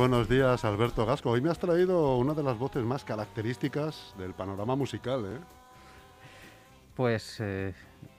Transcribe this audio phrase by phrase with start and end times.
[0.00, 1.30] Buenos días, Alberto Gasco.
[1.30, 5.38] Hoy me has traído una de las voces más características del panorama musical, ¿eh?
[6.96, 7.74] Pues eh,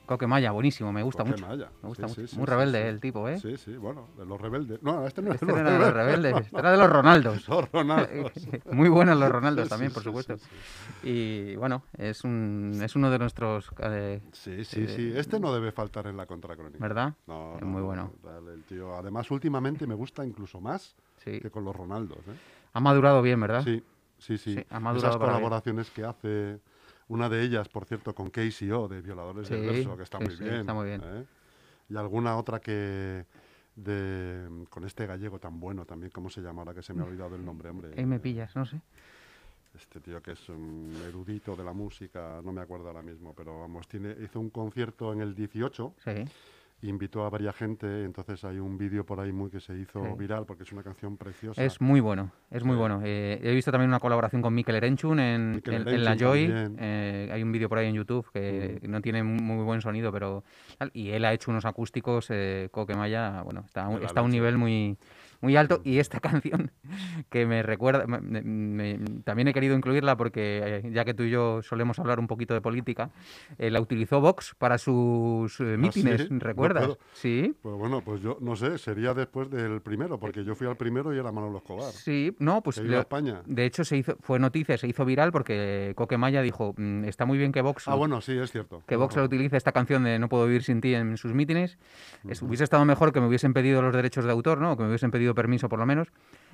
[0.05, 1.47] Coque Maya, buenísimo, me gusta Coque mucho.
[1.47, 1.71] Maya.
[1.81, 2.27] Me gusta Sí, mucho.
[2.27, 3.39] sí, Muy sí, rebelde el tipo, ¿eh?
[3.39, 4.83] Sí, sí, bueno, de los rebeldes.
[4.83, 6.21] No, este no es Este de los era de los rebeldes.
[6.33, 7.47] rebeldes, este era de los Ronaldos.
[7.47, 8.31] Los Ronaldos.
[8.71, 10.35] Muy buenos los Ronaldos también, por supuesto.
[11.01, 15.13] Y bueno, es un es uno de nuestros, eh, Sí, sí, sí.
[15.15, 16.77] Este no debe faltar en la contracrónica.
[16.79, 17.15] ¿verdad?
[17.25, 18.13] No, Es no, muy no, bueno.
[18.23, 18.95] dale, el tío.
[18.95, 21.39] Además, últimamente me gusta incluso más Sí.
[21.39, 22.17] que con los Ronaldos.
[22.19, 22.35] ¿eh?
[22.73, 23.63] Ha madurado bien, ¿verdad?
[23.63, 23.83] Sí,
[24.17, 24.55] sí, sí.
[24.55, 25.29] Sí, ha madurado Esas bien.
[25.31, 26.59] colaboraciones que hace,
[27.07, 30.23] una de ellas, por cierto, con KCO, de Violadores del Sí, Verso, que está sí,
[30.25, 30.55] muy sí, bien.
[30.55, 31.01] está muy bien.
[31.03, 31.25] ¿eh?
[31.89, 33.25] Y alguna otra que
[33.75, 37.05] de con este gallego tan bueno también, ¿cómo se llama ahora que se me ha
[37.05, 37.91] olvidado el nombre, hombre?
[37.97, 38.81] Ahí me pillas, no sé.
[39.73, 43.61] Este tío que es un erudito de la música, no me acuerdo ahora mismo, pero
[43.61, 46.25] vamos, tiene, hizo un concierto en el 18 Sí.
[46.83, 50.09] Invitó a varias gente, entonces hay un vídeo por ahí muy que se hizo Sí.
[50.17, 51.63] viral porque es una canción preciosa.
[51.63, 52.79] Es muy bueno, es muy Sí.
[52.79, 53.01] bueno.
[53.03, 56.27] Eh, he visto también una colaboración con Mikel Erenchun en, Mikel en- en La Erenchun
[56.27, 56.75] Joy.
[56.79, 60.11] Eh, hay un vídeo por ahí en YouTube que no tiene mu- muy buen sonido,
[60.11, 60.43] pero
[60.93, 64.57] y él ha hecho unos acústicos eh, Coque Maya, bueno, está, está a un nivel
[64.57, 64.97] muy
[65.41, 66.71] muy alto y esta canción
[67.29, 71.23] que me recuerda me- me- me- también he querido incluirla porque eh, ya que tú
[71.23, 73.09] y yo solemos hablar un poquito de política,
[73.57, 76.33] eh, la utilizó Vox para sus eh, mítines, ¿Ah, sí?
[76.33, 76.97] No ¿recuerdas?
[77.13, 77.55] Sí.
[77.61, 81.13] Pues bueno, pues yo no sé, sería después del primero, porque yo fui al primero
[81.13, 81.91] y era Manolo Escobar.
[81.91, 83.41] Sí, no, pues le- España.
[83.45, 87.25] de hecho se hizo, fue noticia, se hizo viral porque Coque Maya dijo, "Mm, está
[87.25, 88.83] muy bien que Vox, Ah, bueno, sí, es cierto.
[88.87, 91.77] que Vox lo utilice esta canción de No puedo vivir sin ti en sus mítines.
[92.27, 94.75] Es- hubiese estado mejor que me hubiesen pedido los derechos de autor, ¿no?
[94.77, 96.09] Que me hubiesen pedido permiso por lo menos.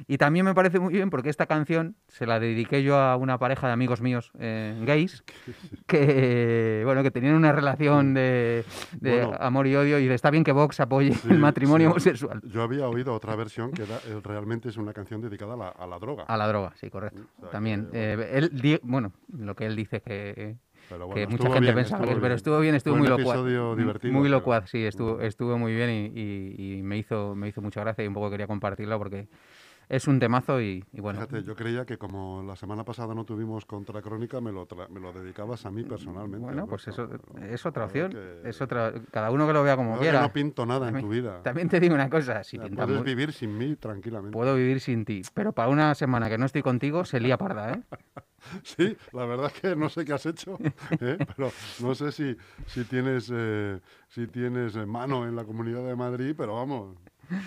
[0.07, 3.37] Y también me parece muy bien porque esta canción se la dediqué yo a una
[3.39, 5.23] pareja de amigos míos eh, gays
[5.87, 8.63] que, bueno, que tenían una relación de,
[8.99, 9.37] de Bueno.
[9.39, 11.91] amor y odio y está bien que Vox apoye Sí, el matrimonio sí.
[11.91, 12.41] homosexual.
[12.43, 15.67] Yo había oído otra versión que era- eh, realmente es una canción dedicada a la,
[15.69, 16.23] a la droga.
[16.23, 17.21] A la droga, sí, correcto.
[17.37, 17.87] O sea, También.
[17.91, 20.57] que, eh, él bueno, lo que él dice que,
[20.89, 23.45] Pero que mucha gente bien, pensaba que pero estuvo bien, estuvo Fue muy locuaz.
[23.77, 27.49] divertido, Muy pero- locuaz, sí, estuvo, estuvo muy bien y, y- y me hizo me
[27.49, 29.27] hizo mucha gracia y un poco quería compartirlo porque
[29.89, 31.19] es un temazo y, y bueno.
[31.21, 34.99] Fíjate, yo creía que como la semana pasada no tuvimos contracrónica, me lo, tra- me
[34.99, 36.45] lo dedicabas a mí personalmente.
[36.45, 37.09] Bueno, pues eso
[37.41, 38.11] es otra opción.
[38.11, 40.21] que- Es otra, cada uno que lo vea como verdad que quiera.
[40.21, 41.43] no pinto nada en También- tu vida.
[41.43, 44.33] También te digo una cosa, si pinta puedes muy- vivir sin mí tranquilamente.
[44.33, 47.71] puedo vivir sin ti, pero para una semana que no estoy contigo se lía parda,
[47.73, 47.81] ¿eh?
[48.63, 50.57] Sí, la verdad es que no sé qué has hecho,
[51.01, 51.17] ¿eh?
[51.35, 52.37] pero no sé si,
[52.67, 56.95] si tienes, eh, si tienes eh, mano en la Comunidad de Madrid, pero vamos,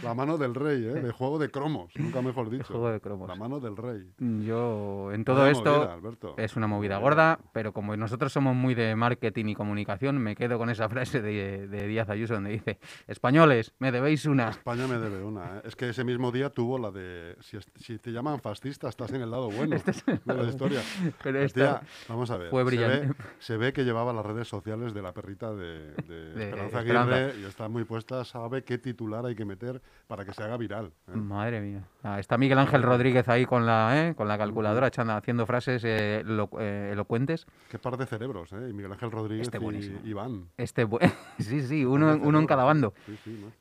[0.02, 1.00] la mano del rey, ¿eh?
[1.00, 2.64] de juego de cromos, nunca mejor dicho.
[2.64, 3.28] juego de cromos.
[3.28, 4.10] La mano del rey.
[4.44, 6.34] Yo en todo esto movida.
[6.36, 10.58] Es una movida gorda, pero como nosotros somos muy de marketing y comunicación, me quedo
[10.58, 14.50] con esa frase de, de Díaz Ayuso donde dice, españoles, me debéis una.
[14.50, 15.58] España me debe una.
[15.58, 15.62] ¿eh?
[15.64, 17.36] Es que ese mismo día tuvo la de,
[17.76, 19.76] si, te llaman fascista, estás en el lado bueno
[20.24, 20.80] de la historia.
[21.22, 22.50] Pero esta vamos a ver.
[22.50, 23.22] fue se ve- brillante.
[23.38, 26.78] Se ve, que llevaba las redes sociales de la perrita de, de Esperanza.
[26.78, 29.70] Aguirre y está muy puesta, sabe qué titular hay que meter
[30.07, 30.93] para que se haga viral.
[31.09, 31.13] ¿eh?
[31.17, 31.84] Madre mía.
[32.03, 34.15] Ah, está Miguel Ángel Rodríguez ahí con la, ¿eh?
[34.15, 37.47] con la calculadora echando, haciendo frases eh, elo- elocuentes.
[37.71, 38.57] Qué par de cerebros, ¿eh?
[38.72, 39.59] Miguel Ángel Rodríguez Este
[40.05, 40.49] y Iván.
[40.57, 40.99] Este bu-
[41.39, 42.95] sí, sí, uno, uno en cada bando.
[43.07, 43.53] Sí, sí, ¿no?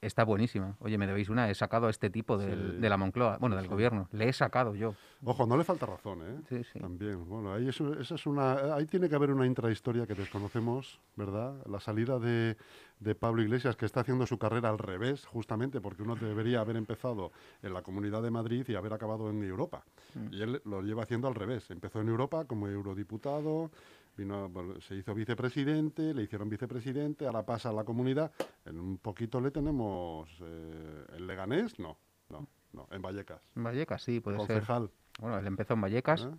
[0.00, 0.76] Está buenísima.
[0.80, 1.48] Oye, me debéis una.
[1.50, 2.78] He sacado a este tipo del- Sí.
[2.80, 4.08] de la Moncloa, bueno, del gobierno.
[4.12, 4.94] Le he sacado yo.
[5.24, 6.40] Ojo, no le falta razón, ¿eh?
[6.48, 6.78] Sí, sí.
[6.78, 11.54] También, bueno, ahí, esa es una, ahí tiene que haber una intrahistoria que desconocemos, ¿verdad?
[11.66, 12.56] La salida de,
[13.00, 16.76] de Pablo Iglesias, que está haciendo su carrera al revés, justamente porque uno debería haber
[16.76, 17.32] empezado
[17.62, 19.84] en la Comunidad de Madrid y haber acabado en Europa.
[20.14, 20.32] Mm.
[20.32, 21.70] Y él lo lleva haciendo al revés.
[21.70, 23.70] Empezó en Europa como eurodiputado,
[24.16, 24.50] vino,
[24.80, 28.32] se hizo vicepresidente, le hicieron vicepresidente, ahora pasa a la comunidad.
[28.64, 31.98] En un poquito le tenemos eh, en Leganés, no,
[32.30, 33.42] no, no, en Vallecas.
[33.56, 34.46] En Vallecas, sí, puede ser.
[34.46, 34.90] Concejal.
[35.20, 36.22] Bueno, él empezó en Vallecas.
[36.22, 36.34] ¿eh?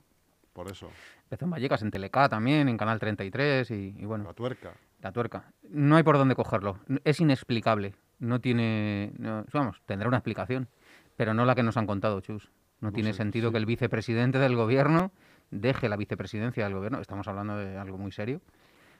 [0.53, 0.89] Por eso,
[1.23, 4.73] Empezó en Vallecas, en Telecá también, en Canal 33 y, y bueno, la tuerca.
[5.05, 5.53] La tuerca.
[5.69, 6.79] No hay por dónde cogerlo.
[7.03, 7.93] Es inexplicable.
[8.17, 9.13] No tiene...
[9.19, 10.67] no- vamos, tendrá una explicación,
[11.15, 12.49] pero no la que nos han contado, Chus.
[12.81, 13.53] No, tiene sé, sentido sí.
[13.53, 15.11] que el vicepresidente del gobierno
[15.51, 18.41] deje la vicepresidencia del gobierno, estamos hablando de algo muy serio,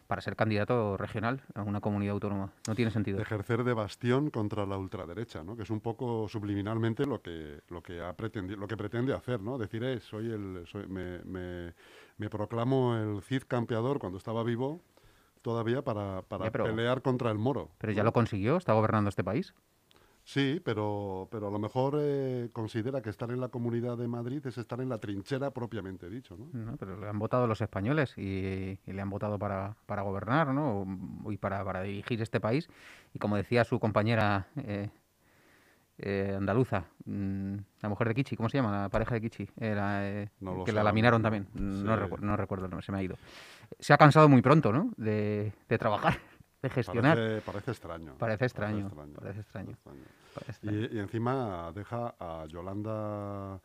[0.06, 2.52] para ser candidato regional a una comunidad autónoma.
[2.68, 3.20] No tiene sentido.
[3.20, 5.56] Ejercer de bastión contra la ultraderecha, ¿no?
[5.56, 9.42] Que es un poco subliminalmente lo que lo que ha pretendido, lo que pretende hacer,
[9.42, 9.58] ¿no?
[9.58, 11.74] Decir, eh, soy el soy, me, me,
[12.18, 14.82] me, proclamo el Cid campeador cuando estaba vivo
[15.46, 17.70] todavía para, para pero, pelear contra el moro.
[17.78, 19.54] Pero ya lo consiguió, está gobernando este país.
[20.24, 24.44] Sí, pero, pero a lo mejor eh, considera que estar en la Comunidad de Madrid
[24.48, 26.50] es estar en la trinchera propiamente dicho, ¿no?
[26.52, 30.48] no pero le han votado los españoles y, y le han votado para, para gobernar,
[30.48, 30.84] ¿no?
[31.30, 32.68] Y para, para, dirigir este país.
[33.14, 34.90] Y como decía su compañera eh,
[35.98, 38.84] eh, andaluza, mmm, la mujer de Kichi, ¿cómo se llama?
[38.84, 41.48] La pareja de Kichi, eh, no que sé, la laminaron no, también.
[41.54, 41.60] sí.
[41.62, 43.18] No, recu no recuerdo el nombre, se me ha ido.
[43.80, 44.92] Se ha cansado muy pronto, ¿no?
[44.98, 46.18] De, de trabajar
[46.62, 47.18] de gestionar.
[47.18, 48.16] Parece, parece, extraño.
[48.18, 48.90] Parece extraño.
[48.90, 49.72] Parece extraño.
[49.72, 50.04] extraño.
[50.34, 50.80] Parece extraño.
[50.80, 53.62] Y, y, encima deja a Yolanda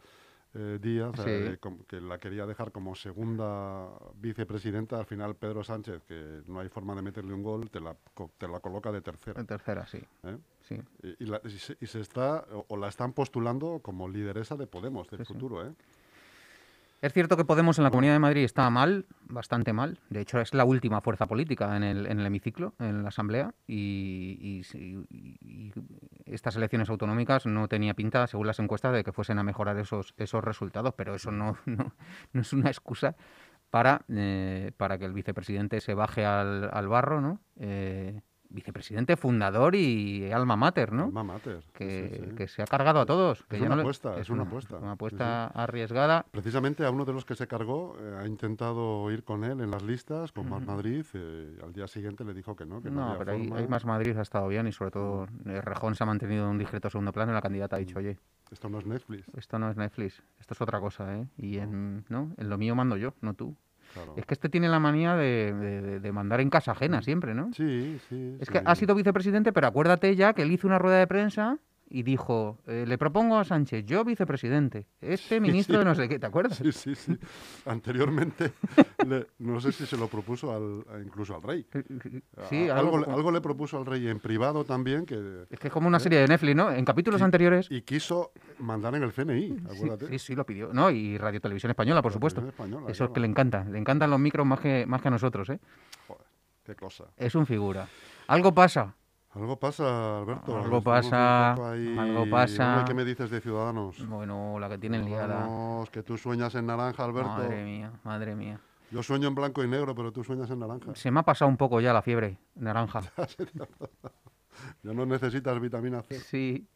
[0.55, 1.23] eh, Díaz, Sí.
[1.31, 4.99] eh, que la quería dejar como segunda vicepresidenta.
[4.99, 7.95] Al final, Pedro Sánchez, que no hay forma de meterle un gol, te la,
[8.39, 9.41] te la coloca de tercera.
[9.41, 9.99] En tercera, sí.
[10.25, 10.37] ¿eh?
[10.63, 10.77] sí.
[11.03, 14.57] Y, y la, y se, y se está, o, o la están postulando como lideresa
[14.57, 15.67] de Podemos del Sí, futuro.
[15.67, 15.73] ¿eh?
[17.03, 19.99] Es cierto que Podemos en la Comunidad de Madrid está mal, bastante mal.
[20.11, 23.55] De hecho, es la última fuerza política en el, en el hemiciclo, en la Asamblea.
[23.67, 24.63] Y-
[25.41, 25.73] y
[26.33, 30.15] estas elecciones autonómicas no tenía pinta, según las encuestas, de que fuesen a mejorar esos,
[30.17, 30.95] esos resultados.
[30.97, 31.95] Pero eso no, no,
[32.33, 33.17] no es una excusa
[33.71, 37.41] para, eh, para que el vicepresidente se baje al, al barro, ¿no?
[37.57, 41.05] Eh, vicepresidente, fundador y alma mater, ¿no?
[41.05, 41.63] Alma mater.
[41.73, 42.35] que, sí, sí.
[42.37, 43.45] que se ha cargado a todos.
[43.45, 44.77] que Es una no le- apuesta, es una apuesta.
[44.77, 46.27] Una Sí, apuesta arriesgada.
[46.31, 49.71] Precisamente a uno de los que se cargó eh, ha intentado ir con él en
[49.71, 50.65] las listas, con Más.
[50.67, 51.05] Madrid.
[51.15, 53.85] eh, al día siguiente le dijo que no, que no, No, había pero ahí, más
[53.85, 56.91] Madrid ha estado bien y sobre todo eh, Rejón se ha mantenido en un discreto
[56.91, 58.19] segundo plano y la candidata ha dicho, oye,
[58.51, 59.27] Esto no es Netflix.
[59.37, 61.27] esto no es Netflix, esto es otra cosa, ¿eh?
[61.39, 62.33] Y en, ¿no?
[62.37, 63.57] en lo mío mando yo, no tú.
[63.95, 64.15] Claro.
[64.17, 67.51] Es que este tiene la manía de, de- mandar en casa ajena siempre, ¿no?
[67.53, 68.37] Sí, sí.
[68.41, 68.53] Es sí.
[68.53, 71.59] que ha sido vicepresidente, pero acuérdate ya que él hizo una rueda de prensa
[71.93, 75.79] y dijo, eh, le propongo a Sánchez, yo vicepresidente, este ministro sí.
[75.81, 76.57] de no sé qué, ¿te acuerdas?
[76.59, 77.19] Sí, sí, sí.
[77.67, 78.53] Anteriormente,
[79.07, 81.67] le- no sé si se lo propuso al, incluso al rey.
[82.49, 85.59] Sí, A- algo, algo, le- algo le propuso al rey en privado también que Es
[85.59, 86.71] que es como una serie de Netflix, ¿no?
[86.73, 87.67] En capítulos Sí, anteriores...
[87.71, 90.07] y quiso mandar en el CNI, Sí, acuérdate.
[90.09, 90.73] sí, sí, lo pidió.
[90.73, 92.47] No, y Radio Televisión Española, por supuesto.
[92.47, 93.65] española, Eso es que le encanta.
[93.65, 95.59] Le encantan los micros más que, más que a nosotros, ¿eh?
[96.07, 96.25] Joder,
[96.65, 97.05] qué cosa.
[97.17, 97.89] Es un figura.
[98.29, 98.95] Algo pasa.
[99.33, 100.57] Algo pasa, Alberto.
[100.57, 102.85] Algo pasa, algo pasa.
[102.85, 104.05] ¿Qué me dices de Ciudadanos?
[104.09, 105.27] Bueno, la que tienen liada.
[105.45, 107.31] Ciudadanos, que tú sueñas en naranja, Alberto.
[107.31, 108.59] Madre mía, madre mía.
[108.91, 110.97] Yo sueño en blanco y negro, pero tú sueñas en naranja.
[110.97, 113.03] Se me ha pasado un poco ya la fiebre naranja.
[114.83, 116.19] Ya no necesitas vitamina C.
[116.21, 116.67] Sí,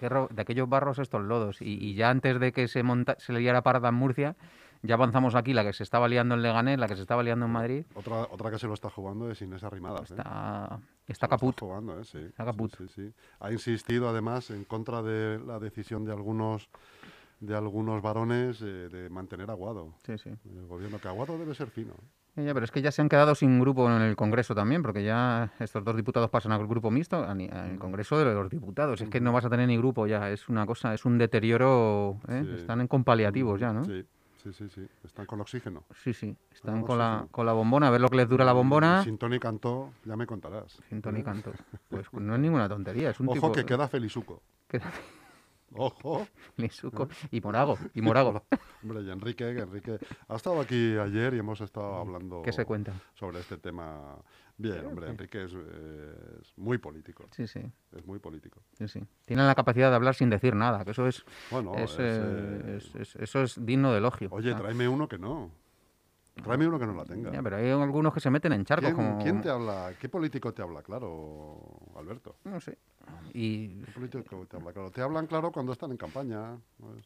[0.00, 1.60] de, de aquellos barros estos lodos.
[1.60, 4.34] Y, y ya antes de que se, monta, se le liara parda en Murcia,
[4.82, 7.44] ya avanzamos aquí, la que se estaba liando en Leganés, la que se estaba liando
[7.44, 7.84] en Madrid.
[7.94, 10.10] Otra, otra que se lo está jugando es Inés Arrimadas.
[10.12, 10.14] ¿eh?
[11.06, 11.58] Está, está caput.
[11.60, 12.04] jugando, ¿eh?
[12.04, 12.74] Sí, Está caput.
[12.76, 13.14] Sí, sí, sí.
[13.40, 16.68] Ha insistido además en contra de la decisión de algunos
[17.40, 19.94] de algunos varones eh, de mantener Aguado.
[20.06, 20.30] Sí, sí.
[20.30, 21.92] El gobierno, que Aguado debe ser fino.
[22.36, 22.44] ¿eh?
[22.44, 25.04] Ya, pero es que ya se han quedado sin grupo en el Congreso también, porque
[25.04, 29.00] ya estos dos diputados pasan al grupo mixto, al Congreso de los Diputados.
[29.00, 32.18] Es que no vas a tener ni grupo ya, es una cosa, es un deterioro,
[32.28, 32.42] ¿eh?
[32.44, 32.54] Sí.
[32.56, 33.84] están en con paliativos ya, ¿no?
[33.84, 34.04] Sí,
[34.44, 34.86] sí, sí, sí.
[35.04, 35.84] Están con oxígeno.
[36.02, 38.44] Sí, sí, están Con con la, con la bombona, a ver lo que les dura
[38.44, 39.02] la bombona.
[39.02, 40.78] Sin Tony cantó, ya me contarás.
[40.88, 41.52] Sin Tony Canto.
[41.88, 44.42] Pues no es ninguna tontería, es un Ojo tipo que queda Felizuco.
[44.68, 44.90] queda
[45.74, 48.42] Ojo.Lisuco y Morago, y Morago.
[48.82, 52.64] Hombre, y Enrique, que Enrique ha estado aquí ayer y hemos estado hablando ¿Qué se
[52.64, 52.92] cuenta?
[53.14, 54.16] sobre este tema.
[54.56, 55.08] Bien, hombre.
[55.10, 57.24] Enrique es, es muy político.
[57.32, 57.60] Sí, sí,
[57.92, 58.60] Es muy político.
[58.78, 59.00] sí, sí.
[59.24, 62.02] Tienen la capacidad de hablar sin decir nada, que eso es, Bueno, es, es, eh,
[62.02, 64.28] eh, es- es- eso es digno de elogio.
[64.30, 65.50] Oye, Ah, tráeme uno que no.
[66.42, 67.30] Tráeme uno que no la tenga.
[67.30, 69.22] ya, pero hay algunos que se meten en charcos ¿Quién, como...
[69.22, 69.92] quién te habla?
[70.00, 71.58] ¿Qué político te habla claro,
[71.96, 72.36] Alberto?
[72.44, 72.78] No sé.
[73.32, 74.90] Y ¿Qué político te habla claro?
[74.90, 77.04] Te hablan claro cuando están en campaña, pues.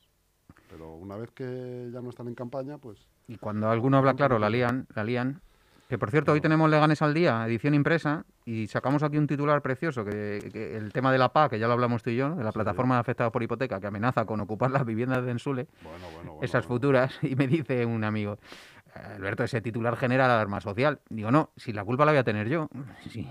[0.71, 4.39] pero una vez que ya no están en campaña, pues Y cuando alguno habla claro,
[4.39, 5.41] la lían, la lían.
[5.89, 9.63] Que por cierto, hoy tenemos Leganes al día, edición impresa, y sacamos aquí un titular
[9.63, 12.35] precioso, que, que el tema de la PA, que ya lo hablamos tú y yo,
[12.35, 15.67] de la plataforma de afectados por hipoteca, que amenaza con ocupar las viviendas de Ensule,
[15.83, 16.45] bueno, bueno, bueno.
[16.45, 18.37] esas futuras, y me dice un amigo,
[19.17, 21.01] Alberto, ese titular genera alarma social.
[21.09, 22.69] Digo, no, si la culpa la voy a tener yo.
[23.11, 23.29] Sí.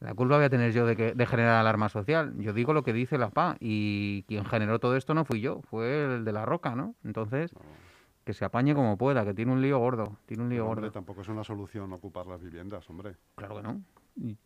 [0.00, 2.34] La culpa voy a tener yo de, que, de generar alarma social.
[2.36, 5.62] Yo digo lo que dice la PA y quien generó todo esto no fui yo,
[5.62, 6.94] fue el de la roca, ¿no?
[7.04, 7.54] Entonces,
[8.24, 10.80] que se apañe como pueda, que tiene un lío gordo, tiene un lío Pero, hombre,
[10.82, 10.92] gordo.
[10.92, 13.16] tampoco es una solución ocupar las viviendas, hombre.
[13.34, 13.80] Claro que no.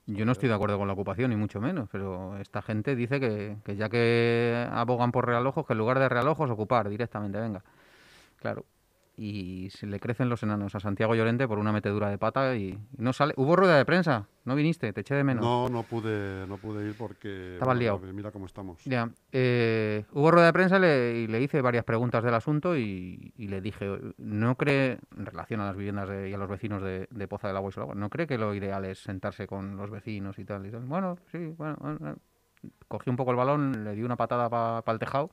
[0.06, 3.18] Yo no estoy de acuerdo con la ocupación, ni mucho menos, pero esta gente dice
[3.18, 7.64] que, que ya que abogan por realojos, que en lugar de realojos, ocupar directamente, venga.
[8.36, 8.64] Claro.
[9.18, 12.78] Y se le crecen los enanos a Santiago Llorente por una metedura de pata y,
[12.96, 13.34] no sale.
[13.36, 15.44] Hubo rueda de prensa, no viniste, te eché de menos.
[15.44, 17.54] No, no pude, no pude ir porque...
[17.54, 17.98] Estabas liado.
[18.14, 18.80] Mira cómo estamos.
[18.84, 23.32] Ya, eh, hubo rueda de prensa le- y le hice varias preguntas del asunto y,
[23.36, 26.80] y le dije, ¿no cree, en relación a las viviendas de- y a los vecinos
[26.80, 29.76] de, de Poza del Agua y Solagua, ¿no cree que lo ideal es sentarse con
[29.76, 30.64] los vecinos y tal?
[30.64, 30.84] Y tal?
[30.84, 32.16] Bueno, sí, bueno, bueno, bueno.
[32.88, 35.30] Cogí un poco el balón, le di una patada para el tejado.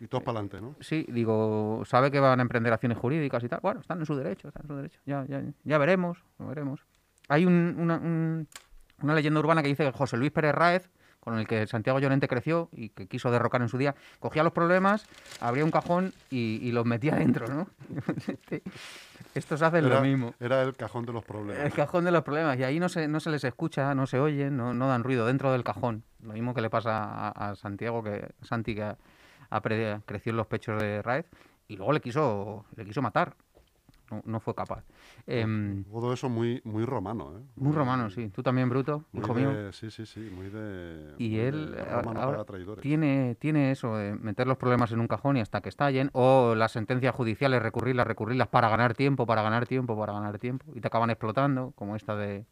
[0.00, 0.74] Y todos para adelante, ¿no?
[0.80, 3.60] Sí, digo, sabe que van a emprender acciones jurídicas y tal.
[3.62, 5.00] Bueno, están en su derecho, están en su derecho.
[5.06, 6.80] Ya, ya, ya veremos, lo veremos.
[7.28, 8.48] Hay un- una, un-
[9.02, 12.28] una leyenda urbana que dice que José Luis Pérez Ráez, con el que Santiago Llorente
[12.28, 15.06] creció y que quiso derrocar en su día, cogía los problemas,
[15.40, 17.66] abría un cajón y, y los metía dentro, ¿no?
[19.34, 20.34] Estos hacen Era, lo mismo.
[20.38, 21.64] era el cajón de los problemas.
[21.64, 22.56] El cajón de los problemas.
[22.58, 25.26] Y ahí no se, no se les escucha, no se oyen, no, no dan ruido
[25.26, 26.04] dentro del cajón.
[26.22, 28.94] Lo mismo que le pasa a, a Santiago, que Santi, que
[30.06, 31.26] creció en los pechos de Raez,
[31.68, 33.34] y luego le quiso, le quiso matar.
[34.10, 34.84] No, no fue capaz.
[35.26, 37.42] Em, Todo eso muy, muy romano, ¿eh?
[37.56, 38.28] muy romano, sí.
[38.28, 39.72] Tú también, Bruto, Muy hijo de- mío.
[39.72, 41.14] Sí, sí, sí, muy de...
[41.16, 41.76] Y muy de él
[42.14, 42.44] no ahora
[42.80, 46.54] tiene, tiene eso, de meter los problemas en un cajón y hasta que estallen, o
[46.54, 50.80] las sentencias judiciales, recurrirlas, recurrirlas para ganar tiempo, para ganar tiempo, para ganar tiempo, y
[50.80, 52.44] te acaban explotando, como esta de,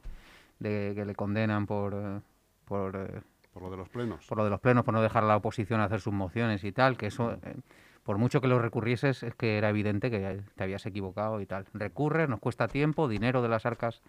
[0.59, 2.21] de que le condenan por, eh,
[2.65, 3.21] por, eh,
[3.53, 4.27] Por lo de los plenos.
[4.27, 6.73] por lo de los plenos, por no dejar a la oposición hacer sus mociones y
[6.73, 7.57] tal, que eso, eh,
[8.03, 11.67] por mucho que lo recurrieses, es que era evidente que te habías equivocado y tal.
[11.75, 14.01] Recurres, nos cuesta tiempo, dinero de las arcas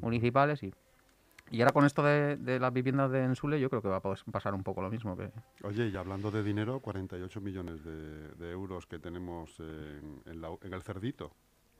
[0.00, 0.72] municipales y...
[1.48, 4.02] Y ahora con esto de, de las viviendas de Ensule, yo creo que va a
[4.02, 5.16] pas- pasar un poco lo mismo.
[5.16, 5.30] que
[5.62, 10.56] Oye, y hablando de dinero, 48 millones de, de euros que tenemos en, en la-
[10.60, 11.30] en el cerdito.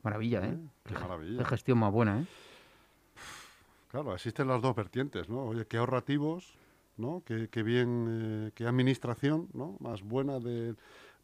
[0.04, 0.50] Maravilla, ¿eh?
[0.52, 0.58] ¿eh?
[0.84, 1.44] Qué Qué maravilla.
[1.46, 2.24] gestión más buena, ¿eh?
[3.90, 5.44] Claro, existen las dos vertientes, ¿no?
[5.46, 6.54] Oye, qué ahorrativos,
[6.96, 7.22] ¿no?
[7.24, 8.06] Qué, qué bien,
[8.48, 9.76] eh, qué administración, ¿no?
[9.80, 10.72] Más buena de,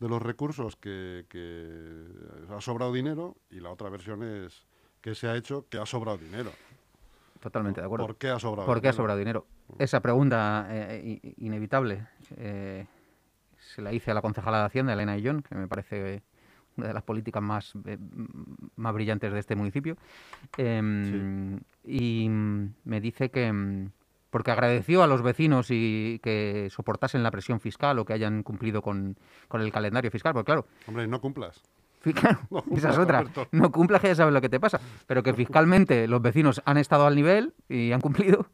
[0.00, 2.04] de los recursos que, que
[2.50, 4.64] ha sobrado dinero y la otra versión es
[5.00, 6.52] que se ha hecho que ha sobrado dinero.
[7.40, 8.06] Totalmente de acuerdo.
[8.06, 8.96] ¿Por qué ha sobrado ¿Por qué ha dinero?
[9.02, 9.46] sobrado dinero?
[9.78, 12.86] Esa pregunta eh, i- inevitable eh,
[13.58, 16.22] se la hice a la concejala de Hacienda, Elena Illón, que me parece eh,
[16.76, 17.98] una de las políticas más, eh,
[18.76, 19.96] más brillantes de este municipio.
[20.56, 23.90] Em, Y mm, me dice que, mm,
[24.32, 28.82] porque agradeció a los vecinos y que soportasen la presión fiscal o que hayan cumplido
[28.82, 31.62] con, con el calendario fiscal, porque claro, Hombre, no cumplas.
[32.02, 33.22] Claro, No esa es otra.
[33.52, 34.80] No cumplas que ya sabes lo que te pasa.
[35.06, 38.46] Pero que fiscalmente los vecinos han estado al nivel y han cumplido.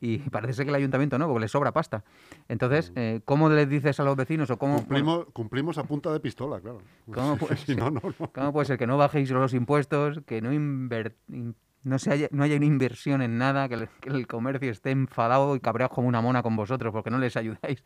[0.00, 2.04] Y parece ser que el ayuntamiento no, porque les sobra pasta.
[2.48, 6.12] Entonces, eh, ¿cómo les dices a los vecinos o cómo, bueno, Cumplimos, cumplimos a punta
[6.12, 6.78] de pistola, claro.
[7.12, 8.30] ¿Cómo puede Sí, no, no, no.
[8.32, 12.28] cómo puede ser que no bajéis los impuestos, que no inver- in- no, se haya,
[12.30, 16.20] no haya una inversión en nada, que el, comercio esté enfadado y cabreado como una
[16.20, 17.82] mona con vosotros porque no les ayudáis?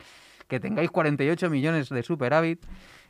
[0.48, 2.64] Que tengáis 48 millones de superávit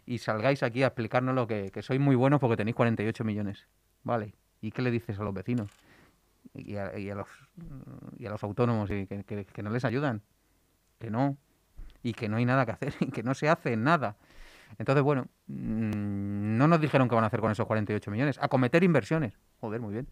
[0.07, 3.67] y salgáis aquí a explicarnos lo que, que sois muy buenos porque tenéis 48 millones.
[4.05, 4.35] Vale.
[4.61, 5.69] ¿Y qué le dices a los vecinos?
[6.55, 7.29] Y a, y a los,
[8.19, 10.23] y a los autónomos y que, que- que no les ayudan.
[10.99, 11.37] Que no.
[12.03, 12.95] Y que no hay nada que hacer.
[13.01, 14.17] Y que no se hace nada.
[14.79, 18.39] Entonces, bueno, mm, no nos dijeron qué van a hacer con esos 48 millones.
[18.41, 19.35] Acometer inversiones.
[19.61, 20.09] Joder, muy bien.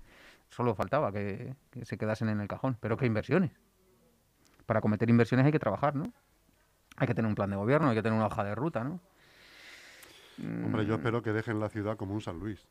[0.54, 2.76] Solo faltaba que, que se quedasen en el cajón.
[2.80, 3.50] Pero ¿qué inversiones?
[4.66, 6.12] Para acometer inversiones hay que trabajar, ¿no?
[6.96, 9.00] Hay que tener un plan de gobierno, hay que tener una hoja de ruta, ¿no?
[10.64, 12.64] Hombre, yo espero que dejen la ciudad como un San Luis.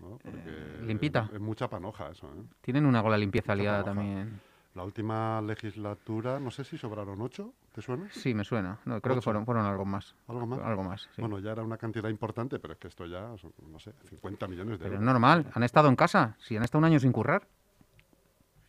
[0.00, 0.18] ¿no?
[0.22, 1.26] Porque Eh, limpita.
[1.28, 2.26] Es, es mucha panoja eso.
[2.26, 2.42] ¿eh?
[2.62, 3.94] Tienen una con la limpieza Mucha liada panoja.
[4.06, 4.40] también.
[4.74, 8.08] La última legislatura, no sé si sobraron ocho, ¿te suena?
[8.10, 8.80] Sí, me suena.
[8.84, 10.16] No, creo que fueron, fueron algo más.
[10.26, 10.58] ¿Algo más?
[10.60, 11.20] Algo más, sí.
[11.22, 14.48] Bueno, ya era una cantidad importante, pero es que esto ya son, no sé, 50
[14.48, 15.12] millones de Pero es euros.
[15.12, 17.46] normal, han estado en casa, si han estado un año sin currar,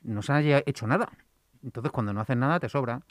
[0.04, 1.10] no se haya hecho nada.
[1.64, 3.02] Entonces, cuando no hacen nada, te sobra.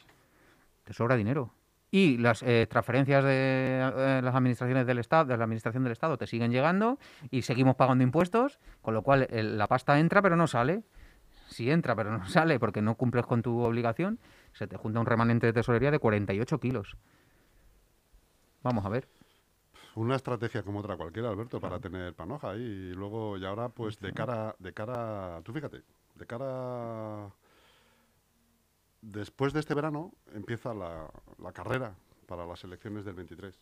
[0.85, 1.53] Te sobra dinero.
[1.91, 6.17] Y las eh, transferencias de eh, las administraciones del Estado, de la administración del Estado,
[6.17, 6.99] te siguen llegando
[7.31, 10.83] y seguimos pagando impuestos, con lo cual el- la pasta entra pero no sale.
[11.54, 14.18] Si entra pero no sale porque no cumples con tu obligación,
[14.52, 16.96] se te junta un remanente de tesorería de 48 kilos.
[18.64, 19.06] Vamos a ver.
[19.94, 22.61] Una estrategia como otra cualquiera, Alberto, para tener panoja ahí.
[22.62, 25.82] Y luego, y ahora, pues de cara, de cara, tú fíjate,
[26.16, 27.30] de cara,
[29.02, 31.08] después de este verano empieza la,
[31.38, 31.94] la carrera
[32.26, 33.56] para las elecciones del 23.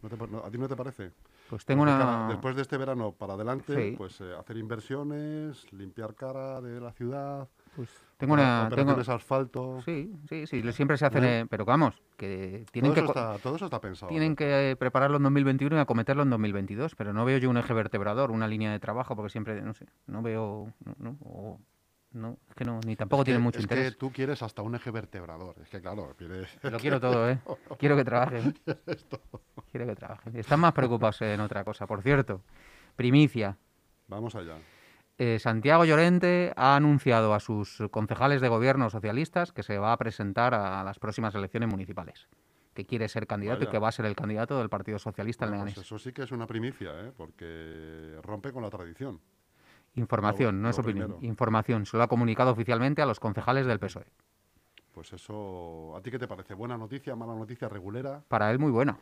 [0.00, 1.12] ¿No te pa- no- ¿A ti no te parece?
[1.48, 2.28] Pues tengo Pues cara- una...
[2.28, 3.94] después de este verano para adelante, Sí.
[3.96, 8.68] pues eh, hacer inversiones, limpiar cara de la ciudad, Pues tengo una...
[8.74, 9.80] tengo- asfalto.
[9.84, 11.28] Sí, sí, sí, siempre se hacen, ¿No?
[11.28, 14.08] eh, pero vamos, que tienen todo, que está, todo eso está pensado.
[14.08, 17.72] tienen que prepararlo en 2021 y acometerlo en 2022, pero no veo yo un eje
[17.74, 21.60] vertebrador, una línea de trabajo, porque siempre, no sé, no veo, no, o-
[22.16, 23.92] no, es que no, ni tampoco Es que- tienen mucho es interés.
[23.92, 25.56] que tú quieres hasta un eje vertebrador.
[25.62, 26.48] Es que claro, quieres...
[26.62, 27.38] Lo quiero todo, ¿eh?
[27.78, 28.58] Quiero que trabajen.
[29.70, 30.36] Quiero que trabajen.
[30.36, 32.42] Están más preocupados en otra cosa, por cierto.
[32.96, 33.56] Primicia.
[34.08, 34.56] Vamos allá.
[35.18, 39.96] Eh, Santiago Llorente ha anunciado a sus concejales de gobierno socialistas que se va a
[39.96, 42.28] presentar a las próximas elecciones municipales,
[42.74, 45.52] que quiere ser candidato y que va a ser el candidato del Partido Socialista en
[45.52, 45.74] Bueno, Leganés.
[45.76, 47.12] pues eso sí que es una primicia, ¿eh?
[47.16, 49.18] porque rompe con la tradición.
[49.96, 51.08] Información, lo- no es opinión.
[51.10, 51.26] primero.
[51.26, 51.86] Información.
[51.86, 54.06] Se lo ha comunicado oficialmente a los concejales del PSOE.
[54.92, 56.54] Pues eso, ¿a ti qué te parece?
[56.54, 58.22] ¿Buena noticia, mala noticia, regulera?
[58.28, 58.98] Para él muy buena.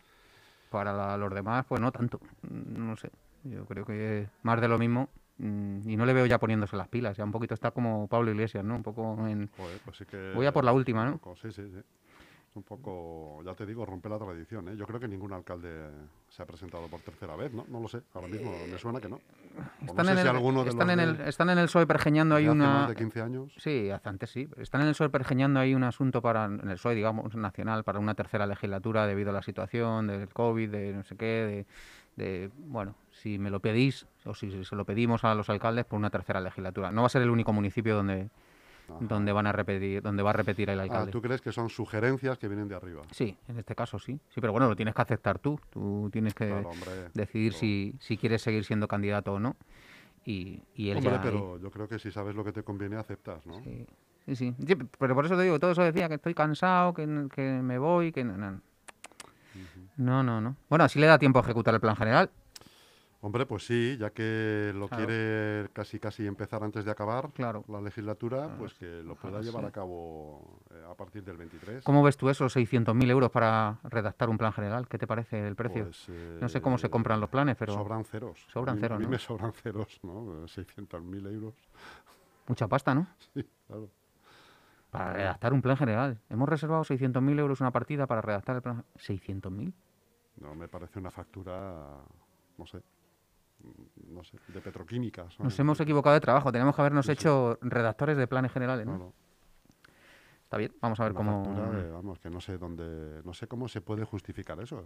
[0.70, 2.20] Para la- los demás, pues no tanto.
[2.50, 3.10] No sé.
[3.44, 5.08] Yo creo que más de lo mismo.
[5.38, 7.16] mm, Y no le veo ya poniéndose las pilas.
[7.16, 8.76] Ya un poquito está como Pablo Iglesias, ¿no?
[8.76, 9.50] Un poco en...
[9.56, 10.32] Joder, pues sí que...
[10.34, 11.20] Voy a por la última, ¿no?
[11.36, 11.82] sí, sí, sí.
[12.54, 14.68] Un poco, ya te digo, rompe la tradición.
[14.68, 14.76] ¿eh?
[14.76, 15.90] Yo creo que ningún alcalde
[16.28, 17.66] se ha presentado por tercera vez, ¿no?
[17.68, 18.02] No lo sé.
[18.14, 19.16] Ahora mismo me suena que no.
[19.16, 19.20] O
[19.80, 21.86] no Están, sé en, si el, alguno de están, en, el, están en el PSOE
[21.88, 22.66] pergeñando ahí una...
[22.66, 23.52] más de 15 años.
[23.58, 24.48] Sí, hace antes sí.
[24.56, 27.98] Están en el PSOE pergeñando ahí un asunto para, en el PSOE, digamos, nacional, para
[27.98, 31.66] una tercera legislatura debido a la situación del COVID, de no sé qué,
[32.16, 35.86] de, de, bueno, si me lo pedís o si se lo pedimos a los alcaldes
[35.86, 36.92] por una tercera legislatura.
[36.92, 38.30] No va a ser el único municipio donde,
[38.88, 38.98] Ajá.
[39.00, 41.12] donde van a repetir, donde va a repetir el Ah, alcalde.
[41.12, 43.02] ¿tú crees que son sugerencias que vienen de arriba?
[43.10, 44.20] Sí, en este caso sí.
[44.28, 45.58] Sí, pero bueno, lo tienes que aceptar tú.
[45.70, 47.10] Tú tienes que Claro, hombre.
[47.14, 49.56] decidir si, si quieres seguir siendo candidato o no.
[50.26, 52.96] Y, y él Hombre, ya pero yo creo que si sabes lo que te conviene,
[52.96, 53.54] aceptas, ¿no?
[53.62, 53.86] Sí,
[54.26, 54.54] sí, sí.
[54.66, 57.78] Sí, pero por eso te digo, todo eso decía que estoy cansado, que, que me
[57.78, 58.60] voy, que no, no.
[59.96, 60.56] No, no, no.
[60.68, 62.30] Bueno, así le da tiempo a ejecutar el plan general.
[63.24, 65.06] Hombre, pues sí, ya que lo Claro.
[65.06, 67.64] quiere casi casi empezar antes de acabar Claro.
[67.68, 69.68] la legislatura, Claro, pues que lo pueda llevar sí.
[69.68, 71.84] a cabo eh, a partir del 23.
[71.84, 74.86] ¿Cómo ves tú eso, 600.000 euros para redactar un plan general?
[74.88, 75.84] ¿Qué te parece el precio?
[75.84, 76.06] Pues,
[76.38, 78.44] no sé cómo se eh, compran los planes, pero Sobran ceros.
[78.52, 80.46] Sobran a mí, ceros, A mí me sobran ceros, ¿no?
[80.46, 81.54] 600.000 euros.
[82.46, 83.06] mucha pasta, ¿no?
[83.32, 83.88] Sí, claro.
[84.90, 86.20] Para redactar un plan general.
[86.28, 88.84] Hemos reservado 600.000 euros una partida para redactar el plan.
[88.96, 89.72] ¿600.000?
[90.42, 92.02] No, me parece una factura,
[92.58, 92.82] no sé,
[94.08, 95.38] no sé, de petroquímicas.
[95.38, 95.44] ¿no?
[95.44, 96.50] Nos hemos equivocado de trabajo.
[96.52, 97.18] Tenemos que habernos Sí, sí.
[97.20, 99.12] hecho redactores de planes generales, ¿no?
[100.44, 101.44] Está bien, vamos a ver Una cómo...
[101.44, 104.84] factura vamos, que no sé dónde, no sé cómo se puede justificar eso.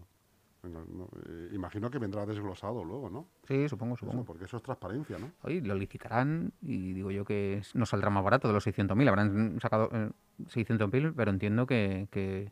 [0.62, 3.26] No, eh, imagino que vendrá desglosado luego, ¿no?
[3.46, 4.24] Sí, supongo, Eso, supongo.
[4.24, 5.30] porque eso es transparencia, ¿no?
[5.42, 9.08] Oye, lo licitarán y digo yo que no saldrá más barato de los 600.000.
[9.08, 10.10] Habrán sacado eh,
[10.46, 12.50] 600.000, pero entiendo que, que-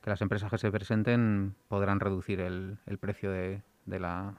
[0.00, 4.34] que las empresas que se presenten podrán reducir el, el precio de, de la,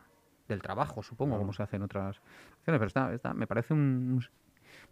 [0.51, 2.21] del trabajo, supongo, como se hace en otras.
[2.63, 4.23] Pero está, está- me parece un...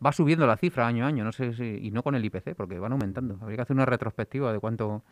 [0.05, 1.63] Va subiendo la cifra año a año, no sé si...
[1.83, 3.37] Y no con el IPC, porque van aumentando.
[3.41, 5.03] Habría que hacer una retrospectiva de cuánto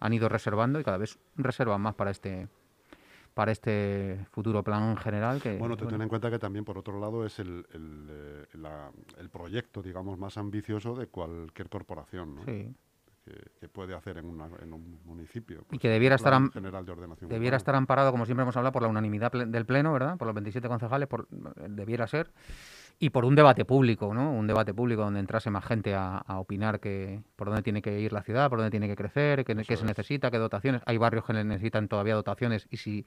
[0.00, 2.48] han ido reservando y cada vez reservan más para este
[3.34, 6.78] para este futuro plan general que Bueno, te bueno, ten en cuenta que también, por
[6.78, 12.36] otro lado, es el, el, eh, la- el proyecto, digamos, más ambicioso de cualquier corporación,
[12.36, 12.44] ¿no?
[12.44, 12.72] sí.
[13.24, 15.64] Que, que puede hacer en, una- en un municipio.
[15.68, 18.72] Pues que debiera estar am- general de ordenación Debiera estar amparado, como siempre hemos hablado,
[18.72, 20.16] por la unanimidad ple- del Pleno, ¿verdad?
[20.18, 22.30] Por los 27 concejales, por, debiera ser.
[22.98, 24.32] Y por un debate público, ¿no?
[24.32, 27.98] Un debate público donde entrase más gente a, a opinar que por dónde tiene que
[27.98, 29.82] ir la ciudad, por dónde tiene que crecer, qué, se es.
[29.84, 30.82] necesita, qué dotaciones.
[30.86, 33.04] Hay barrios que necesitan todavía dotaciones y si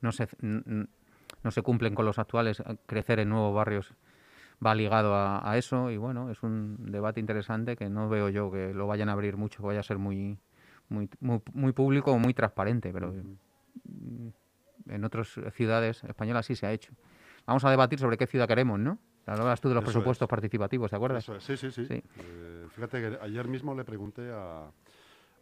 [0.00, 3.94] no se, no se cumplen con los actuales, eh, crecer en nuevos barrios
[4.64, 5.90] va ligado a, a eso.
[5.90, 9.36] Y bueno, es un debate interesante que no veo yo que lo vayan a abrir
[9.36, 10.38] mucho, que vaya a ser muy,
[10.88, 14.28] muy, muy, muy público o muy transparente, pero mm,
[14.90, 16.92] en otras ciudades españolas sí se ha hecho.
[17.46, 18.98] Vamos a debatir sobre qué ciudad queremos, ¿no?
[19.26, 20.30] Hablabas tú de los Eso presupuestos es.
[20.30, 21.22] participativos, ¿te acuerdas?
[21.24, 21.84] Eso es, sí, sí, sí.
[21.86, 22.02] Sí.
[22.18, 24.70] Eh, fíjate que ayer mismo le pregunté a,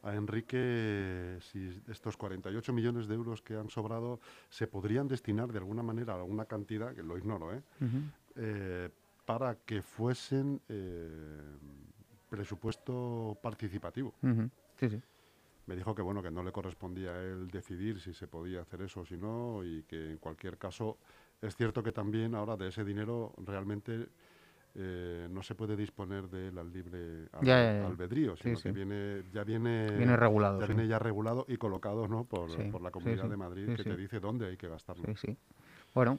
[0.03, 4.19] a Enrique si estos 48 millones de euros que han sobrado
[4.51, 7.63] se podrían destinar de alguna manera a alguna cantidad, que lo ignoro, ¿eh?
[8.35, 8.89] Eh,
[9.27, 11.41] para que fuesen eh,
[12.31, 14.15] presupuesto participativo.
[14.23, 14.49] Ujú.
[14.79, 15.03] Sí, sí.
[15.67, 18.83] Me dijo que bueno que no le correspondía a él decidir si se podía hacer
[18.83, 20.97] eso o si no y que en cualquier caso
[21.43, 24.07] es cierto que también ahora de ese dinero realmente
[24.77, 27.87] eh, no se puede disponer de él al libre albe- Ya, ya, ya.
[27.87, 28.63] albedrío, sino sí.
[28.63, 30.73] que viene ya viene Viene regulado, ya sí.
[30.73, 32.25] viene ya regulado y colocado ¿no?
[32.25, 35.05] por, por la Comunidad de Madrid que te dice dónde hay que gastarlo.
[35.07, 35.37] Sí, sí.
[35.95, 36.19] Bueno,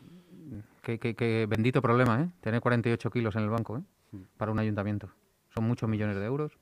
[0.82, 2.30] qué, qué- qué bendito problema, ¿eh?
[2.42, 3.82] Tener 48 kilos en el banco, ¿eh?
[4.12, 4.22] Mm.
[4.38, 5.10] Para un ayuntamiento.
[5.54, 6.58] Son muchos millones de euros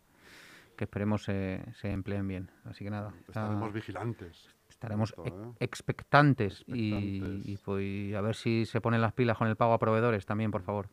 [0.78, 2.52] que esperemos se, se empleen bien.
[2.66, 4.50] Así que nada, Estaremos vigilantes.
[4.70, 5.54] estaremos esto, ¿eh?
[5.60, 9.80] expectantes, y- pues, y a ver si se ponen las pilas con el pago a
[9.80, 10.90] proveedores también, por favor.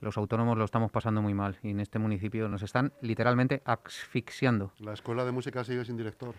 [0.00, 4.72] Los autónomos lo estamos pasando muy mal y en este municipio nos están literalmente asfixiando.
[4.80, 6.34] La escuela de música sigue sin director.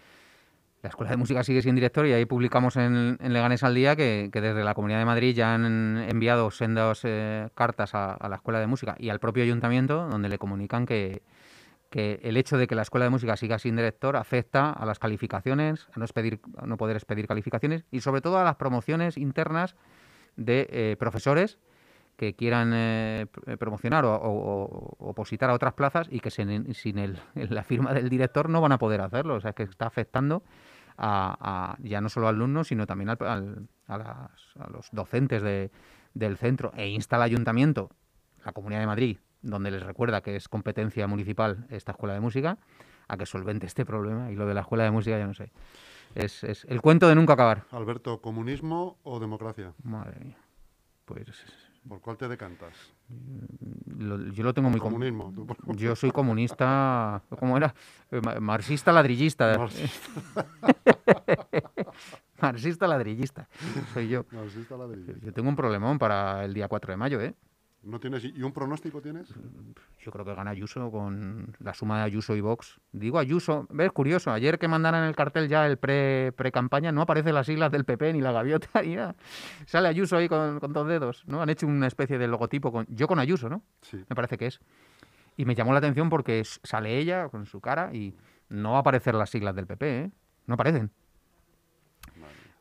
[0.84, 3.96] La Escuela de Música sigue sin director y ahí publicamos en, en Leganés al Día
[3.96, 8.60] que, desde la Comunidad de Madrid ya han enviado sendas eh, cartas a, la Escuela
[8.60, 11.24] de Música y al propio Ayuntamiento donde le comunican que,
[11.90, 15.00] que el hecho de que la Escuela de Música siga sin director afecta a las
[15.00, 19.18] calificaciones, a no, expedir, a no poder expedir calificaciones y sobre todo a las promociones
[19.18, 19.78] internas
[20.36, 21.60] de eh, profesores
[22.18, 26.74] que quieran eh, pr- promocionar o, o- o opositar a otras plazas y que sin,
[26.74, 29.36] sin el- la firma del director no van a poder hacerlo.
[29.36, 30.44] O sea, que está afectando
[30.98, 35.42] a, a ya no solo alumnos, sino también al- al- a, las- a los docentes
[35.42, 35.72] de-
[36.14, 36.72] del centro.
[36.76, 37.90] E insta al ayuntamiento,
[38.46, 42.58] la Comunidad de Madrid, donde les recuerda que es competencia municipal esta escuela de música,
[43.08, 44.32] a que solvente este problema.
[44.32, 45.52] Y lo de la escuela de música, ya no sé.
[46.16, 47.64] Es, es el cuento de nunca acabar.
[47.72, 49.74] Alberto, ¿comunismo o democracia?
[49.84, 50.38] Madre mía.
[51.06, 51.28] Pues
[51.88, 52.74] ¿Por cuál te decantas?
[53.98, 54.80] lo- yo lo tengo muy...
[54.80, 55.34] com- Comunismo.
[55.76, 57.74] Yo soy comunista, ¿cómo era?
[58.12, 59.58] Eh, ma- Marxista ladrillista.
[59.58, 60.46] Marxista.
[62.42, 63.48] Marxista ladrillista.
[63.94, 64.26] Soy yo.
[64.32, 65.14] Marxista la derecha.
[65.22, 67.34] Yo tengo un problemón para el día 4 de mayo, ¿eh?
[67.84, 69.28] ¿No tienes, ¿Y un pronóstico tienes?
[70.00, 72.80] Yo creo que gana Ayuso con la suma de Ayuso y Vox.
[72.94, 77.02] Digo Ayuso, ves, curioso, ayer que mandaron en el cartel ya el pre- pre-campaña no
[77.02, 79.16] aparecen las siglas del PP ni la gaviota ni nada.
[79.66, 81.42] Sale Ayuso ahí con, con dos dedos, ¿no?
[81.42, 83.62] Han hecho una especie de logotipo con yo con Ayuso, ¿no?
[83.82, 83.98] Sí.
[83.98, 84.62] me parece que es.
[85.36, 88.16] Y me llamó la atención porque sale ella con su cara y
[88.48, 90.12] no va a aparecer las siglas del PP, ¿eh?
[90.48, 90.90] No aparecen.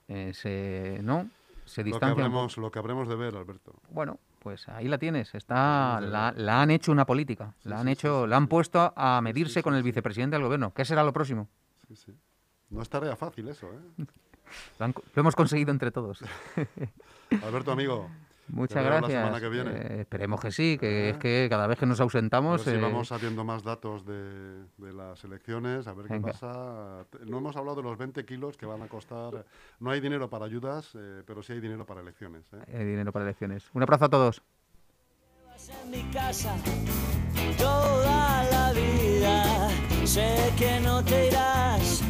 [0.09, 1.29] Eh, se, no,
[1.65, 2.09] se Lo que, distancia.
[2.09, 2.23] un poco.
[2.25, 3.75] habremos, lo que habremos de ver, Alberto.
[3.91, 5.35] Bueno, pues ahí la tienes.
[5.35, 7.55] Está, de la, han hecho una política.
[7.63, 10.43] Sí, la han sí, hecho, sí, la han puesto a medirse con el vicepresidente del
[10.45, 10.73] gobierno.
[10.75, 11.49] ¿Qué será lo próximo?
[11.89, 12.13] Sí, sí.
[12.71, 14.05] No es tarea fácil eso, ¿eh?
[14.79, 16.23] Lo, han co- lo hemos conseguido entre todos.
[17.43, 18.11] Alberto, amigo.
[18.49, 19.13] Muchas la gracias.
[19.25, 19.71] semana que viene.
[19.71, 21.11] Eh, esperemos que sí, que Eh.
[21.11, 22.63] es que cada vez que nos ausentamos.
[22.63, 26.33] si eh, vamos sabiendo más datos de, de las elecciones, a ver qué Venga.
[26.33, 27.05] pasa.
[27.11, 29.47] Te- No hemos hablado de los 20 kilos que van a costar.
[29.81, 32.45] No hay dinero para ayudas, eh, pero sí hay dinero para elecciones.
[32.53, 32.77] ¿eh?
[32.79, 33.65] hay dinero para elecciones.
[33.73, 34.43] Un abrazo a todos.
[35.85, 36.55] en mi casa
[37.59, 39.69] toda la vida.
[40.05, 42.03] Sé que no te irás,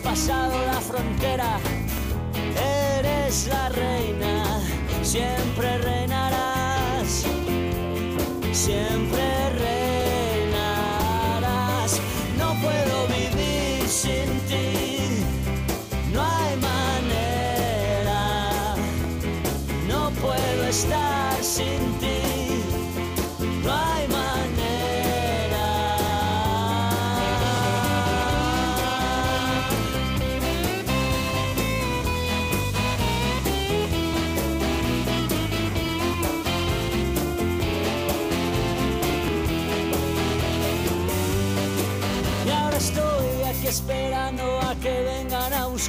[0.00, 1.58] traspasado la frontera.
[2.98, 4.60] Eres la reina,
[5.02, 7.24] siempre reinarás,
[8.52, 9.41] siempre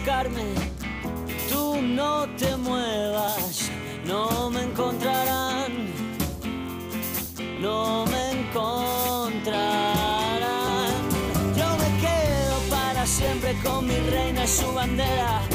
[0.04, 0.44] buscarme.
[1.50, 3.72] Tú no te muevas,
[4.06, 5.72] no me encontrarán.
[7.62, 9.64] No me encontrarán.
[11.56, 15.53] Yo me quedo para siempre con mi reina y su bandera.